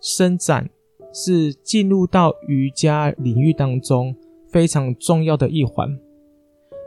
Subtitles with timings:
[0.00, 0.68] 伸展
[1.12, 4.16] 是进入到瑜伽领域当中
[4.48, 5.98] 非常重要的一环。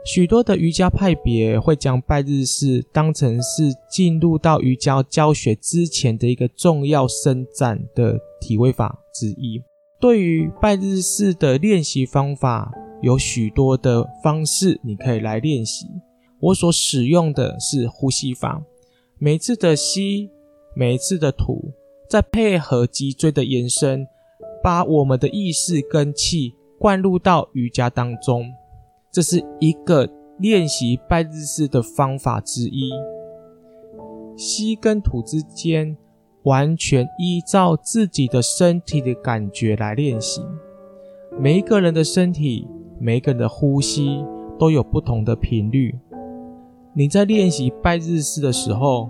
[0.05, 9.63] 许多的瑜伽派别会将拜日式当成是进入到瑜伽教学之前的一个重要伸展的体位法之一。
[9.99, 12.71] 对于拜日式的练习方法，
[13.01, 15.87] 有许多的方式你可以来练习。
[16.39, 18.61] 我所使用的是呼吸法，
[19.17, 20.29] 每次的吸，
[20.77, 21.71] 每一次的吐，
[22.09, 24.05] 再配合脊椎的延伸，
[24.61, 28.51] 把我们的意识跟气灌入到瑜伽当中。
[29.09, 32.91] 这是一个练习拜日式的方法之一。
[34.35, 35.95] 吸跟吐之间，
[36.43, 40.41] 完全依照自己的身体的感觉来练习。
[41.39, 42.67] 每一个人的身体，
[42.99, 44.25] 每一个人的呼吸
[44.59, 45.97] 都有不同的频率。
[46.93, 49.09] 你在练习拜日式的时候，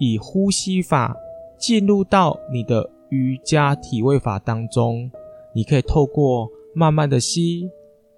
[0.00, 1.16] 以呼吸法
[1.56, 5.08] 进入到你的瑜伽体位法当中，
[5.54, 7.70] 你可以透过慢慢的吸，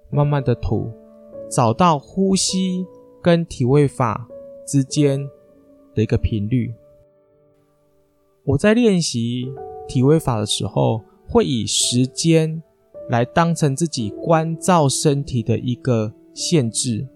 [0.09, 0.91] 慢慢的吐。
[1.51, 2.83] 找到呼吸
[3.21, 4.27] 跟体位法
[4.65, 5.29] 之间
[5.93, 6.73] 的一个频率。
[8.43, 9.53] 我在练习
[9.87, 12.63] 体位法的时候，会以时间
[13.09, 17.07] 来当成自己关照身体的一个限制。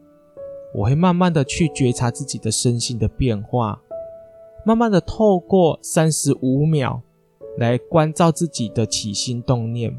[0.76, 3.82] 我会慢慢的去觉察自己的身心的变化，
[4.68, 7.02] 慢慢的透过三十五秒
[7.58, 9.98] 来关照自己的起心动念。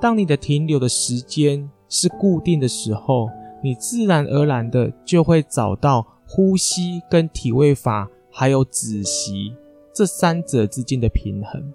[0.00, 3.28] 当你的停留的时间是固定的时候，
[3.62, 9.54] 你自然而然的就会找到呼吸跟体位法，还有止息
[9.92, 11.74] 这三者之间的平衡。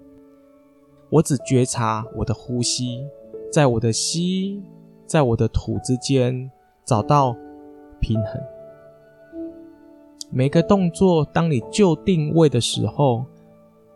[1.10, 3.06] 我只觉察我的呼吸，
[3.52, 4.60] 在我的吸，
[5.06, 6.50] 在我的吐之间
[6.84, 7.36] 找到
[8.00, 8.57] 平衡。
[10.30, 13.24] 每个动作，当你就定位的时候，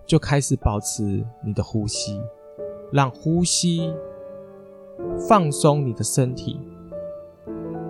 [0.07, 2.21] 就开始保持你的呼吸，
[2.91, 3.93] 让呼吸。
[5.29, 6.61] 放松你的身体。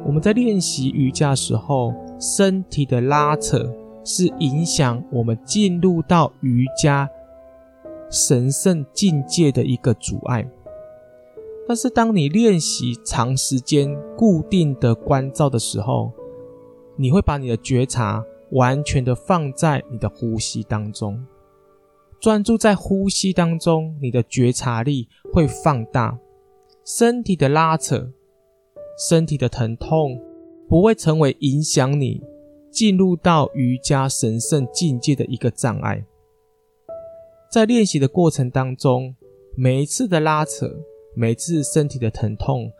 [0.06, 3.70] 我们在练习瑜伽的时候，身体的拉扯
[4.04, 7.08] 是影响我们进入到瑜伽
[8.08, 10.48] 神圣境界的一个阻碍。
[11.68, 16.12] 但是，当你练习长时间固定的关照的时候，
[16.96, 21.26] 你会把你的觉察完全的放在你的呼吸当中，
[22.20, 26.18] 专注在呼吸当中，你的觉察力会放大。
[26.84, 28.10] 身体的拉扯，
[29.08, 30.20] 身体的疼痛，
[30.68, 32.20] 不会成为影响你
[32.70, 36.04] 进入到瑜伽神圣境界的一个障碍。
[37.50, 39.14] 在练习的过程当中，
[39.56, 40.68] 每一次的拉扯，
[41.14, 42.72] 每次身体的疼痛，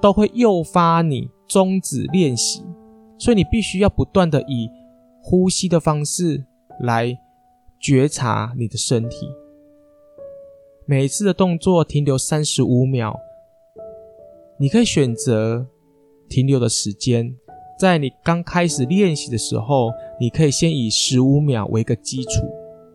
[0.00, 2.62] 都会诱发你终止练习。
[3.18, 4.70] 所以你必须要不断的以
[5.20, 6.44] 呼吸的方式
[6.80, 7.18] 来
[7.80, 9.28] 觉察你的身体。
[10.86, 13.14] 每一次的动作停留三十五秒，
[14.58, 15.66] 你可以选择
[16.28, 17.36] 停留的时间。
[17.78, 22.44] 在你刚开始练习的时候，你可以先以十五秒为一个基础。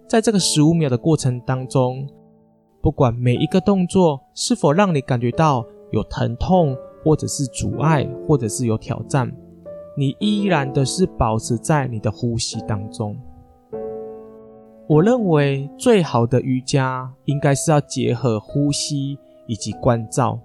[0.09, 2.07] 在这个十五秒的过程当中，
[2.81, 9.31] 不管每一个动作是否让你感觉到有疼痛，或者是阻碍，或者是有挑战，
[9.95, 13.17] 你依然的是保持在你的呼吸当中。
[14.87, 19.17] 我认为最好的瑜伽应该是要结合呼吸
[19.47, 20.39] 以及关照，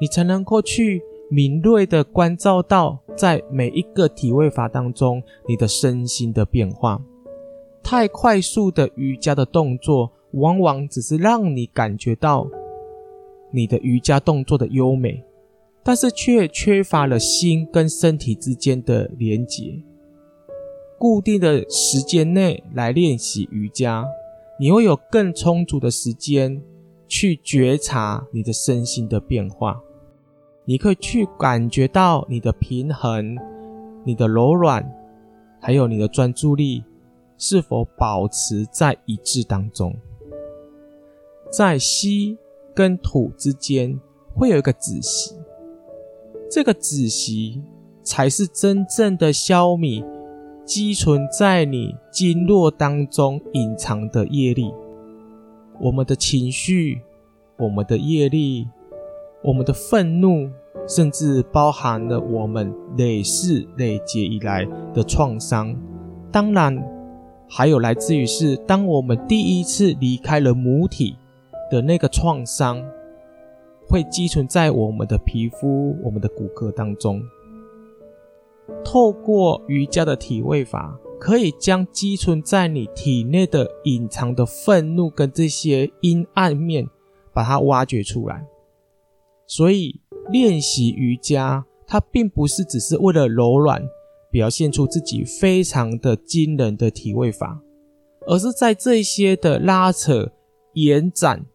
[0.00, 1.00] 你才能够去
[1.30, 7.00] 敏锐的关照到在每一个体位法当中你的身心的变化。
[7.82, 12.48] 太快速的瑜伽的动作，往往只是让你感觉到
[13.52, 15.22] 你的瑜伽动作的优美，
[15.86, 19.80] 但是却缺乏了心跟身体之间的连结。
[20.98, 24.04] 固定的时间内来练习瑜伽，
[24.58, 26.60] 你会有更充足的时间
[27.06, 29.80] 去觉察你的身心的变化。
[30.64, 33.36] 你可以去感觉到你的平衡、
[34.04, 34.84] 你的柔软，
[35.60, 36.82] 还有你的专注力
[37.38, 39.94] 是否保持在一致当中。
[41.48, 42.36] 在吸
[42.74, 43.96] 跟吐之间
[44.34, 45.36] 会有一个止息，
[46.50, 47.62] 这个子息
[48.02, 50.04] 才是真正的消弭。
[50.64, 54.74] 积存在你经络当中隐藏的业力，
[55.80, 57.00] 我们的情绪、
[57.56, 58.66] 我们的业力、
[59.44, 60.50] 我们的愤怒，
[60.88, 65.72] 甚至包含了我们累世累劫以来的创伤。
[66.32, 66.76] 当然，
[67.48, 71.14] 还有来自于是当我们第一次离开了母体
[71.70, 72.84] 的那个创伤，
[73.88, 77.22] 会积存在我们的皮肤、我们的骨骼当中。
[78.84, 86.88] 透过瑜伽的体位法，可以将积存在你体内的隐藏的愤怒跟这些阴暗面，
[87.32, 88.44] 把它挖掘出来。
[89.46, 90.00] 所以
[90.30, 93.82] 练习瑜伽，它并不是只是为了柔软，
[94.30, 97.60] 表现出自己非常的惊人的体位法，
[98.26, 100.32] 而是在这些的拉扯、
[100.74, 101.46] 延展、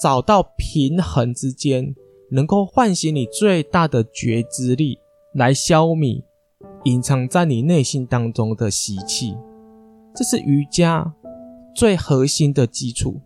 [0.00, 1.94] 找到平衡之间，
[2.30, 4.98] 能够唤醒你最大的觉知力，
[5.34, 6.22] 来消弭
[6.84, 9.36] 隐藏在你内心当中的习气。
[10.14, 11.14] 这是瑜伽
[11.74, 13.20] 最核心的基础。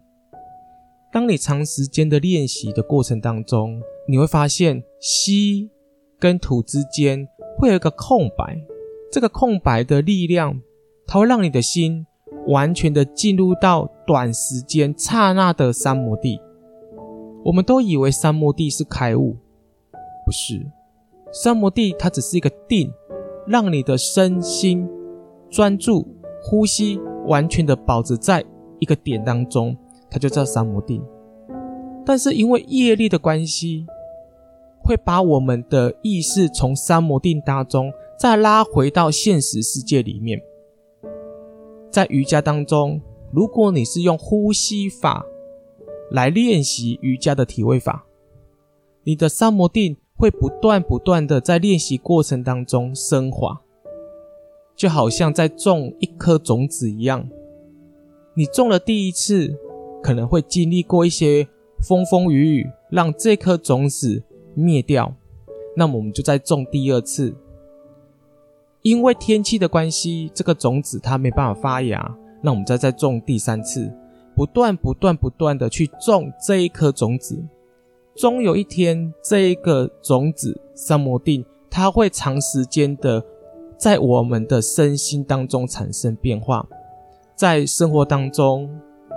[1.13, 5.71] 当你长时间的练习的过程当中，你会发现吸
[6.19, 7.27] 跟吐之间
[7.59, 8.59] 会有一个空白。
[9.11, 10.61] 这个空白的力量，
[11.07, 12.07] 它会让你的心
[12.47, 16.39] 完全的进入到短时间刹那的三摩地。
[17.49, 19.35] 我们都以为三摩地是开悟，
[20.27, 20.61] 不是。
[21.33, 22.93] 三摩地它只是一个定，
[23.47, 24.87] 让你的身心
[25.49, 26.07] 专注
[26.43, 28.45] 呼吸，完全的保持在
[28.81, 29.75] 一个点当中，
[30.11, 31.01] 它就叫三摩地。
[32.05, 33.87] 但是因为业力的关系，
[34.85, 37.91] 会把我们的意识从三摩地当中。
[38.19, 40.43] 再拉回到现实世界里面，
[41.89, 43.01] 在瑜伽当中，
[43.33, 45.25] 如果你是用呼吸法
[46.11, 48.05] 来练习瑜伽的体位法，
[49.05, 53.61] 你的三摩定会不断不断的在练习过程当中升华，
[54.75, 57.29] 就好像在种一颗种子一样。
[58.35, 59.57] 你种了第一次，
[60.03, 61.49] 可能会经历过一些
[61.83, 64.23] 风风雨雨，让这颗种子
[64.55, 65.15] 灭掉，
[65.77, 67.37] 那么我们就再种第二次。
[68.83, 73.93] 因为天气的关系，这个种子它没办法发芽，那我们再再种第三次，
[74.39, 77.43] 不断不断不断的去种这一颗种子，
[78.15, 83.21] 终有一天，这一个种子三摩定，它会长时间的
[83.77, 86.65] 在我们的身心当中产生变化，
[87.35, 88.71] 在生活当中、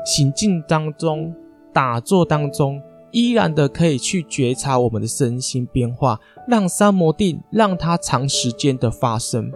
[0.03, 1.31] 行进当中、
[1.71, 2.81] 打坐当中，
[3.11, 6.19] 依然的可以去觉察我们的身心变化。
[6.47, 9.51] 让三摩定让它长时间的发生。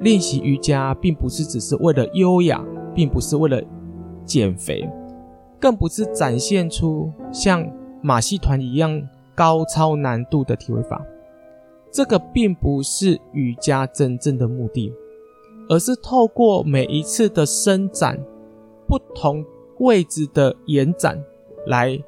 [0.00, 2.64] 练习瑜伽并不是只是为了优雅，
[2.94, 3.62] 并不是为了
[4.28, 4.88] 减肥，
[5.58, 7.68] 更不是展现出像
[8.00, 9.02] 马戏团一样
[9.34, 11.04] 高超难度的体位法。
[11.90, 14.92] 这个并不是瑜伽真正的目的，
[15.68, 18.22] 而是透过每一次的伸展，
[18.86, 19.44] 不同
[19.78, 21.24] 位置的延展，
[21.66, 21.98] 来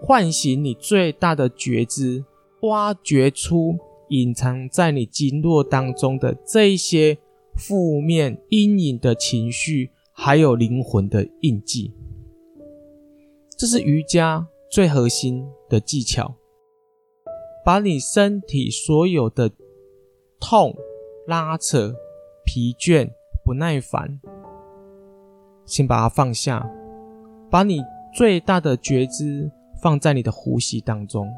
[0.00, 2.24] 唤醒你最大的觉知。
[2.60, 3.76] 挖掘出
[4.08, 7.18] 隐藏在你经络当中的这一些
[7.54, 11.92] 负面阴影的情绪，还有灵魂的印记，
[13.58, 16.36] 这是瑜伽最核心的技巧。
[17.64, 19.50] 把你身体所有的
[20.38, 20.72] 痛、
[21.26, 21.92] 拉扯、
[22.44, 23.10] 疲倦、
[23.44, 24.20] 不耐烦，
[25.66, 26.64] 先把它放下，
[27.50, 27.82] 把你
[28.14, 29.50] 最大的觉知
[29.82, 31.28] 放在你的呼吸当中。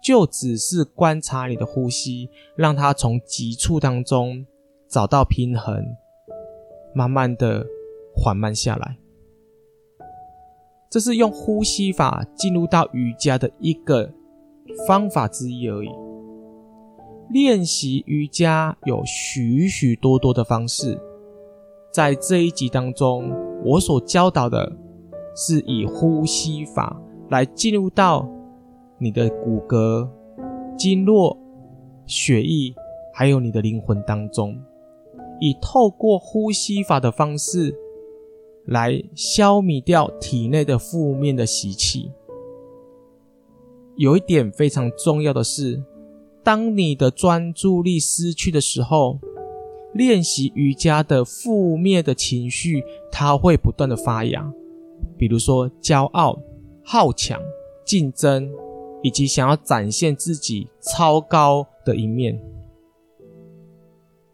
[0.00, 4.46] 就只是观察你的呼吸，让它从急促当中
[4.86, 5.82] 找到平衡，
[6.94, 7.66] 慢慢的
[8.14, 8.96] 缓慢下来。
[10.90, 14.12] 这是用呼吸法进入到瑜伽的一个
[14.86, 15.88] 方法之一而已。
[17.30, 21.00] 练习瑜伽有许许多多的方式，
[21.92, 23.32] 在这一集当中，
[23.64, 24.70] 我所教导的
[25.34, 28.28] 是以呼吸法来进入到。
[28.96, 30.08] 你的骨骼、
[30.78, 31.36] 经络、
[32.06, 32.72] 血液，
[33.12, 34.56] 还有你的灵魂当中，
[35.40, 37.74] 以透过呼吸法的方式
[38.66, 42.10] 来消弭掉体内的负面的习气。
[43.96, 45.82] 有一点非常重要的是，
[46.42, 49.18] 当你的专注力失去的时候，
[49.92, 54.52] 练习瑜伽的负面的情绪，它会不断的发芽，
[55.16, 56.38] 比如说骄傲、
[56.82, 57.40] 好强、
[57.84, 58.50] 竞争。
[59.04, 62.42] 以及想要展现自己超高的一面，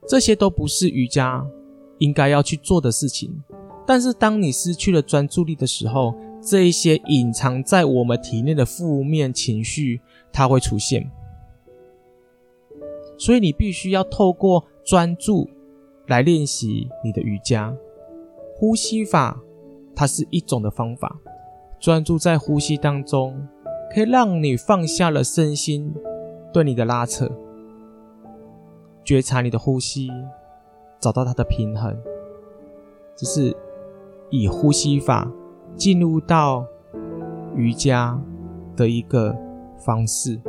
[0.06, 1.44] 这些都不是瑜伽
[1.98, 3.34] 应该要去做的事情。
[3.92, 10.00] 但是，当你失去了专注力的时候，这一些隐藏在我们体内的负面情绪，
[10.32, 11.10] 它会出现。
[13.18, 15.50] 所以，你必须要透过专注
[16.06, 17.76] 来练习你的瑜伽。
[18.54, 19.36] 呼吸法，
[19.92, 21.18] 它是一种的方法，
[21.80, 23.44] 专注在呼吸当中。
[23.92, 25.92] 可以让你放下了身心
[26.52, 27.28] 对你的拉扯，
[29.02, 30.08] 觉察你的呼吸，
[31.00, 32.00] 找到它的平衡。
[33.16, 33.54] 只是
[34.30, 35.30] 以呼吸法
[35.76, 36.64] 进入到
[37.54, 38.18] 瑜伽
[38.76, 39.36] 的一个
[39.84, 40.40] 方式。